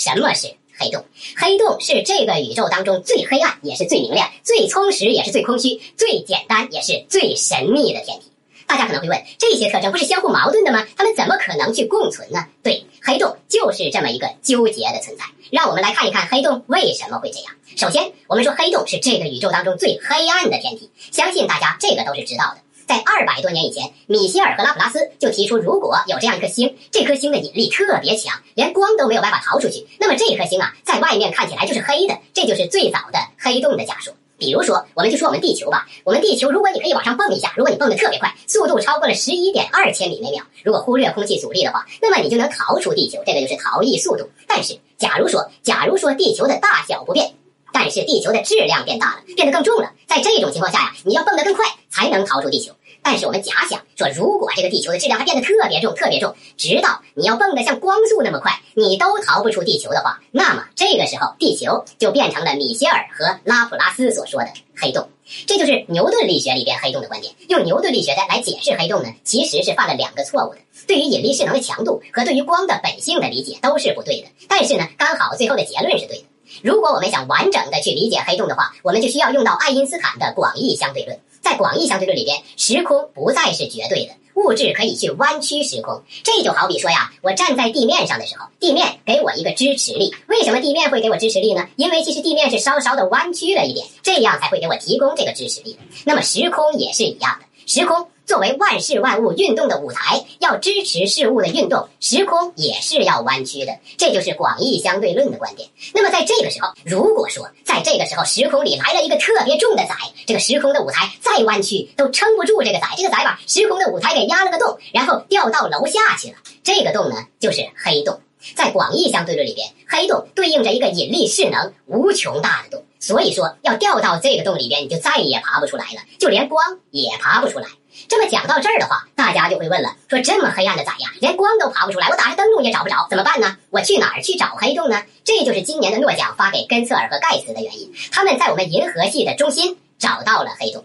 [0.00, 0.48] 什么是
[0.78, 1.04] 黑洞？
[1.36, 8.32] 黑洞是这个宇宙当中最黑暗，也是最明亮、最充实，也是最空虚、最简单，也是最神秘的天体。
[8.66, 10.86] 大家可能会问，这些特征不是相互矛盾的吗？
[10.96, 12.46] 它们怎么可能去共存呢？
[12.62, 15.24] 对，黑洞就是这么一个纠结的存在。
[15.50, 17.52] 让我们来看一看黑洞为什么会这样。
[17.76, 22.62] 首先，我们说黑洞是这个宇宙当中最黑暗的天体，相信大家这个都是知道的。
[22.90, 34.12] 在二百多年以前，米歇尔和拉普拉斯就提出，如果有这样一颗星，这颗星的引力特别强，连光都没有办法逃出去，那么这颗星啊，在外面看起来就是黑的，这就是最早的黑洞的假说。
[34.38, 35.86] 比如说，我们就说我们地球吧。
[36.02, 44.28] 我们地球，如果你可以往上蹦一下，如果你蹦得特别快，速度超过了十一点二千米每秒，如果忽略空气阻力的话，那么你就能逃出地球，这个就是逃逸速度。
[44.48, 47.34] 但是，假如说，假如说地球的大小不变，
[47.72, 52.72] 但是地球的质量变大了，变得更重了，在这种情况下呀，你要蹦得更快，才能逃出地球。
[53.10, 65.08] 但是我们假想说，如果这个地球的质量它变得特别重、特别重，直到你要蹦得像光速那么快，你都逃不出地球的话，那么这个时候地球就变成了米歇尔和拉普拉斯所说的黑洞。
[65.44, 67.34] 这就是牛顿力学里边黑洞的观点。
[67.48, 70.60] 用牛顿力学的来解释黑洞呢，其实是犯了两个错误的。
[70.86, 74.28] 对于引力势能的强度和对于光的本性的理解都是不对的。
[74.48, 76.24] 但是呢，刚好最后的结论是对的。
[76.62, 81.18] 如果我们想完整的去理解黑洞的话，我们就需要用到爱因斯坦的广义相对论。
[81.40, 86.02] 在广义相对论里边，时空不再是绝对的，物质可以去弯曲时空。
[86.22, 90.14] 这就好比说呀，我站在地面上的时候，地面给我一个支持力。
[90.26, 91.66] 为什么地面会给我支持力呢？
[91.76, 95.76] 因为其实地面是稍稍的弯曲了一点，这样才会给我提供这个支持力。
[96.04, 98.06] 那么时空也是一样的，时空。
[98.30, 103.76] 作为万事万物运动的舞台，要支持事物的运动，时空也是要弯曲的。
[103.98, 105.68] 这就是广义相对论的观点。
[105.92, 109.96] 那么在这个时候，如果说在这个时候时空里来了一个特别重的载，
[110.28, 116.34] 这个时空的舞台再弯曲都撑不住这个载，这个载把时空的舞台给压了个洞，然后掉到楼下去了。
[116.62, 118.20] 这个洞呢，就是黑洞。
[118.54, 127.66] 在广义相对论里边，黑洞对应着一个引力势能无穷大的洞，所以说要掉到这个洞里边，你就再也爬不出来了，就连光也爬不出来。
[128.08, 133.56] 这么讲到这儿的话，大家就会问了：说这么黑暗的咋样，连光都爬不出来，我打着灯笼也找不着，怎么办呢？
[133.70, 135.02] 我去哪儿去找黑洞呢？
[135.24, 137.92] 这就是今年的诺奖发给根策尔和盖茨的原因。
[138.12, 140.84] 他们在我们银河系的中心找到了黑洞。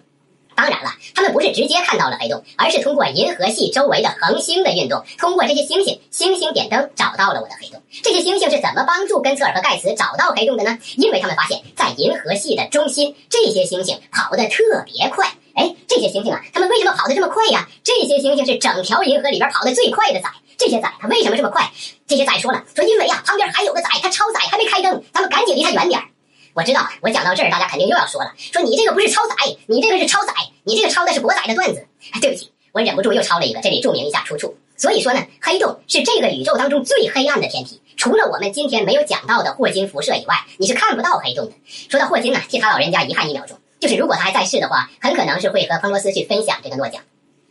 [0.55, 7.81] 当然了，他们不是直接看到了黑洞，而是通过银河系周围的恒星的运动，通过这些星星星星点灯，找到了我的黑洞。
[8.03, 10.77] 这些星星是怎么帮助根策尔和盖茨找到黑洞的呢？
[10.95, 15.27] 因为他们发现，在银河系的中心，这些星星跑得特别快。
[15.55, 17.67] 哎，这些星星啊，他们为什么跑得这么快呀？
[17.83, 20.29] 这些星星是整条银河里边跑得最快的载。
[20.57, 21.69] 这些载它为什么这么快？
[22.07, 26.07] 这些载说了，说因为呀，旁边还有个载，它超载还没开灯，咱们赶紧离它远点儿。
[26.55, 29.35] 我知道，我讲到这儿，大家肯定又要说了，说你这个不是超载，
[29.67, 30.33] 你这个是超载，
[30.63, 31.85] 你这个抄的是国载的段子。
[32.21, 34.55] 对不起，我忍不住又抄了一个，这里注明一下出处。
[34.77, 41.51] 所以说呢，黑洞是这个宇宙当中最黑暗的天体，除了我们今天没有讲到的霍金辐射以外，你是看不到黑洞的。
[41.89, 43.59] 说到霍金呢，替他老人家遗憾一秒钟。
[43.81, 47.01] 就是如果他还在世的话，很可能是会和彭罗斯去分享这个诺奖。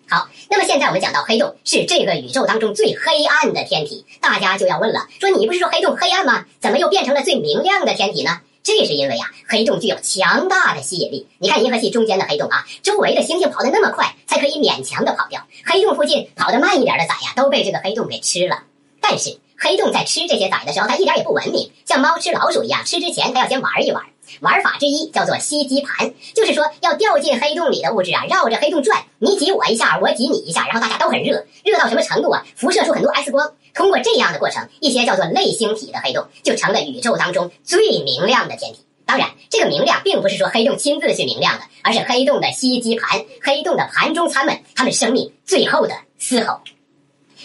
[0.09, 6.47] 好，那么现在我们讲到黑洞是这个宇宙当中最黑暗的天体，大家就要问了：说你不是说黑洞黑暗吗？
[6.59, 8.41] 怎么又变成了最明亮的天体呢？
[8.65, 11.29] 这是因为呀，黑洞具有强大的吸引力。
[11.37, 15.47] 你看银河系中间的黑洞啊，周围的星星跑得那么快，才可以勉强的跑掉。
[15.67, 18.63] 黑洞附近跑得慢一点的崽呀，都被这个黑洞给吃了。
[19.03, 24.03] 但是黑洞在吃这些崽的时候，它一点也不文明，像猫吃老鼠一样，吃之前它要先玩一玩。
[24.41, 32.43] 玩法之一叫做吸积盘，就是说要掉进黑洞里的物质啊，绕着黑洞转，你挤我一下，我挤你一下，然后大家都很热，热到什么程度啊？
[32.57, 33.53] 辐射出很多 X 光。
[33.75, 38.87] 通过这样的过程，一些叫做类星体的黑洞就成了宇宙当中最明亮的天体。
[39.05, 46.61] 当然，这个明亮并不是说黑洞亲自去明亮的，而是黑洞的吸积盘、黑洞的盘中餐们，他们生命最后的嘶吼。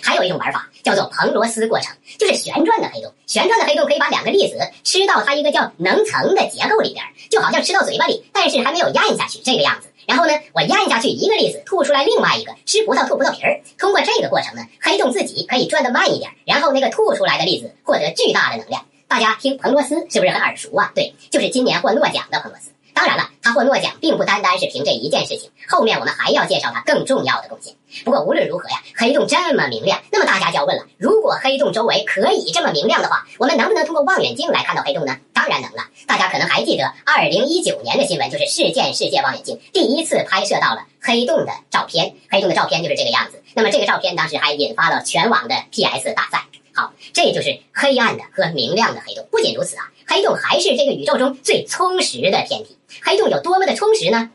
[0.01, 3.13] 还有一种玩法叫做彭罗斯过程，就是旋转的黑洞。
[3.27, 9.89] 旋转的黑洞可以把两个粒子吃到它一个叫能层的结构里边，就好像吃到嘴巴里，但是还没有咽下去这个样子。
[10.09, 13.61] 然后呢，我咽下去一个粒子，吐出来另外一个，吃葡萄吐葡萄皮儿。
[13.77, 18.87] 通过这个过程呢，黑洞自己可以转得慢一点，然后那个吐出来的粒子获得巨大的能量。
[19.07, 20.91] 大家听彭罗斯是不是很耳熟啊？
[20.95, 22.71] 对，就是今年获诺奖的彭罗斯。
[22.99, 27.73] 当然了，他获诺奖并不单单是凭这一件事情，后面我们还要介绍他更重要的贡献。
[28.03, 35.15] 不过无论如何呀，黑洞这么明亮，那么大家就要问了：如果黑洞周围可以这么明亮的话，我们能不能通过望远镜来看到黑洞呢？
[35.33, 35.83] 当然能了。
[36.07, 43.41] 大家可能还记得二零一九年的新闻，就是事件世界望远镜第一次拍摄到了黑洞的照片，黑洞的照片就是这个样子。
[43.53, 46.48] 那么这个照片当时还引发了全网的 PS 大赛。
[46.79, 49.27] 好，这就是黑暗的和明亮的黑洞。
[49.29, 52.77] 不仅如此啊，黑洞还是这个宇宙中最充实的天体。
[53.03, 54.31] 黑洞有多么的充实呢？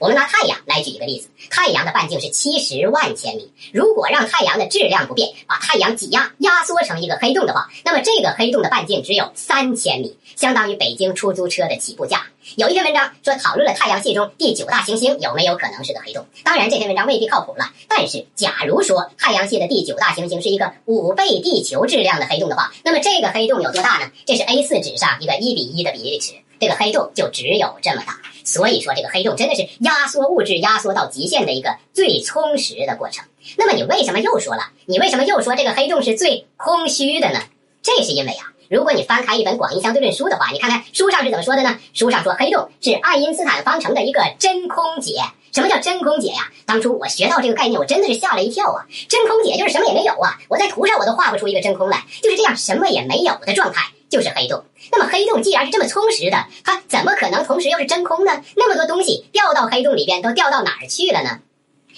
[0.00, 3.52] 我们拿太阳来举一个例子，太阳的半径是七十万千米。
[3.70, 12.26] 如果让太阳的质量不变，把太阳挤压压缩成一个黑洞的话，那么这个黑洞的半径只有三千米，相当于北京出租车的起步价。
[12.56, 17.70] 有一篇文章说讨论了太阳系中第九大行星有没有可能是个黑洞，当然这篇文章未必靠谱了。
[17.86, 24.10] 但是假如说太阳系的第九大行星是一个五倍地球质量的黑洞的话，那么这个黑洞有多大呢？
[24.24, 28.20] 这是 A4 纸上一个一比一的比例尺，这个黑洞就只有这么大。
[28.44, 33.24] 所以说这个黑洞真的是压缩物质压缩到极限的一个最充实的过程。
[33.56, 34.62] 那么你为什么又说了？
[34.86, 37.40] 你为什么又说这个黑洞是最空虚的呢？
[37.82, 38.52] 这是因为啊。
[38.68, 41.78] 如果你翻开一本广义相对论书的话，你看看书上是怎么说的呢？
[41.92, 45.20] 书上说黑洞是爱因斯坦方程的一个真空解。
[45.52, 46.48] 什么叫真空解呀？
[46.64, 48.86] 当初我学到这个概念，我真的是吓了一跳啊！
[49.08, 50.38] 真空解就是什么也没有啊！
[50.48, 54.64] 我在图上我都画不出一个真空来，就是这样什么也没有的状态就是黑洞。
[54.92, 58.42] 那么黑洞既然是这么充实的，它怎么可能同时又是真空呢？
[58.56, 61.38] 那么多东西掉到黑洞里边都掉到哪儿去了呢？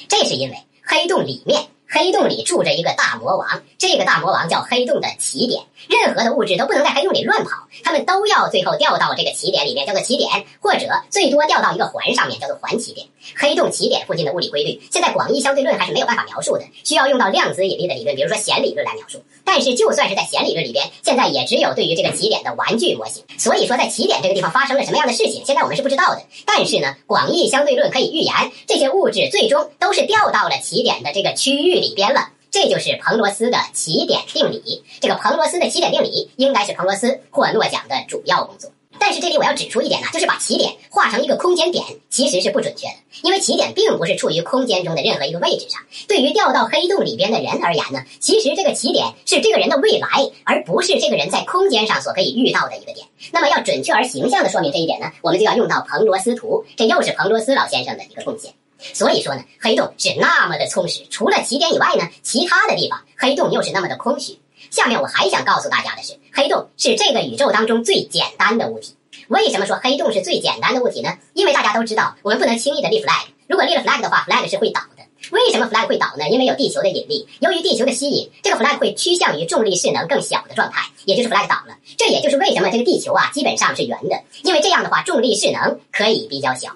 [0.09, 1.67] 这是因为黑洞里面。
[1.95, 5.63] 黑洞里住着一个大魔王，这个大魔王叫黑洞的起点。
[5.91, 10.31] 任何的物质都不能在黑洞里乱跑，它们都要最后掉到这个起点里面，叫做起点，
[10.63, 13.07] 或者最多掉到一个环上面，叫做环起点。
[13.37, 19.23] 黑洞起点附近的物理规律，现在广义相对论还是没有办法描述的，需要用到量子引力的理论，比如说弦理论来描述。
[19.45, 23.23] 但是就算是在弦理论里边，现在也只有对于这个起点的玩具模型。
[23.37, 26.23] 所以说，在起点这个地方发生了什么样的事情，现在我们是不知道的。
[26.47, 28.35] 但是呢，广义相对论可以预言，
[28.67, 32.31] 这些物质最终都是掉到了起点的这个区域里边了。
[32.51, 34.85] 这就是彭罗斯的起点定理。
[35.01, 38.71] 这个彭罗斯的起点定理应该是彭罗斯获诺奖的主要工作。
[38.99, 45.81] 但是这里我要指出一点呢，就是把起点画成一个空间点其实是不准确的，因为起点并不是处于空间中的任何一个位置上。
[46.07, 50.09] 对于掉到黑洞里边的人而言呢，其实这个起点是这个人的未来，
[50.45, 53.07] 而不是这个人在空间上所可以遇到的一个点。
[53.33, 58.53] 那么要准确而形象的说明这一点呢，我们就要用到彭罗斯图，这又是彭罗斯老先生的一个贡献。
[58.93, 64.39] 所以说呢，黑洞是那么的充实，除了起点以外呢，其他的地方黑洞又是那么的空虚。
[64.71, 68.95] 下面我还想告诉大家的是，黑洞是这个宇宙当中最简单的物体。
[69.29, 71.17] 为什么说黑洞是最简单的物体呢？
[71.35, 75.03] 因为大家都知道，我们不能轻易的立 flag，如果立了 flag 的话，flag 是会倒的。
[75.31, 76.29] 为什么 flag 会倒呢？
[76.29, 81.77] 因为有地球的引力，由于地球的吸引，这个 flag 会趋向于重力势能更小的状态，也就是 flag 倒了。
[81.97, 86.71] 这也就是为什么这个地球啊基本上是圆的，因为这样的话重力势能可以比较小。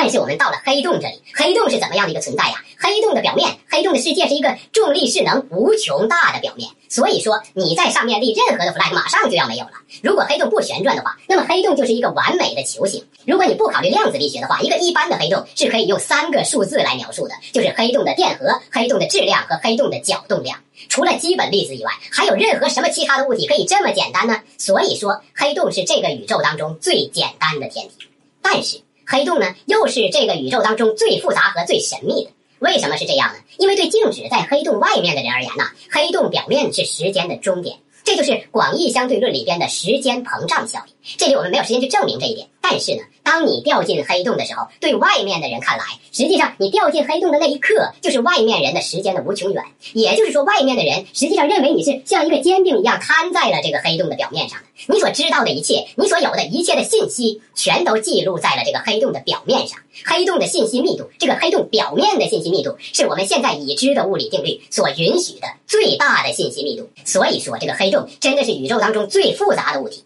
[0.00, 2.62] 但是我们到了黑洞这里，黑洞是怎么样的一个存在呀？
[2.78, 9.72] 黑洞的表面，黑洞的世界是一个重力势能无穷大的表面，所以说你在上面立任何的 flag，马上就要没有了。
[10.00, 13.04] 如果黑洞不旋转的话，那么黑洞就是一个完美的球形。
[13.26, 20.60] 如果你不考虑量子力学的话，一个一般的黑洞是可以用三个数字来描述的，就是黑洞的电荷、黑洞的质量和黑洞的角动量。
[20.88, 24.40] 除了基本粒子以外，还有任何什么其他的物体可以这么简单呢？
[24.58, 28.06] 所以说，黑洞是这个宇宙当中最简单的天体。
[28.40, 28.80] 但是。
[29.10, 32.30] 黑洞呢，又是这个宇宙当中最复杂和最神秘的。
[32.58, 33.38] 为什么是这样呢？
[33.56, 37.78] 因为对静止在黑洞外面的人而言呢，黑洞表面是时间的终点。
[38.04, 40.94] 这就是广义相对论里边的时间膨胀效应。
[41.16, 49.62] 这里我们没有时间去证明这一点，但是呢，当你掉进黑洞的时候，对外面的人看来，实际上你掉进黑洞的那一刻，就是外面人的时间的无穷远。
[49.92, 54.64] 也就是说，外面的人实际上认为你是像一个煎饼一样摊在了这个黑洞的表面上的。
[54.86, 59.78] 你所知道的一切，你所有的一切的信息，全都记录在了这个黑洞的表面上。
[60.06, 66.88] 黑洞的信息密度，这个黑洞表面的信息密度，是我们现在已知的物理定律所允许的最大的信息密度。
[67.04, 68.08] 所以说，这个黑洞。
[68.20, 70.02] 真的是宇宙当中最复杂的物体，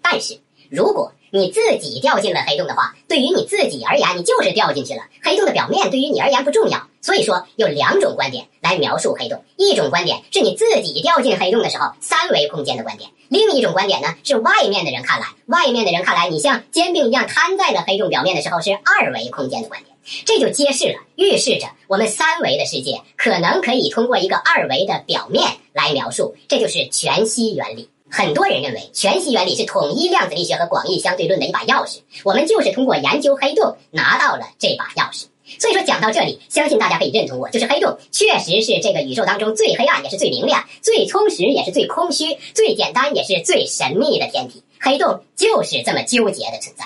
[0.00, 0.38] 但是
[0.70, 5.04] 如果你自己掉进了黑洞的话，对于你自己而言，你就是掉进去了。
[5.22, 6.86] 黑洞的表面对于你而言不重要。
[7.00, 19.96] 所以说，有两种观点来描述黑洞：一种观点是你自己掉进黑洞的时候三维空间的观点；另一种观点呢，是外面的人看来，外面的人看来，你像煎饼一样摊在了黑洞表面的时候是二维空间的观点。
[20.26, 27.88] 这就揭示了、预示着我们三维的世界可能可以通过一个二维的表面来描述，这就是全息原理。
[28.14, 35.24] 很多人认为全息原理是统一量子力学和广义相对论的一把钥匙，我们就是通过研究黑洞拿到了这把钥匙。
[35.58, 44.62] 所以说，讲到这里，相信大家可以认同我，就是黑洞确实是这个宇宙当中最黑暗，也是最明亮、最充实，也是最空虚、最简单，也是最神秘的天体。
[44.78, 46.84] 黑洞就是这么纠结的存在。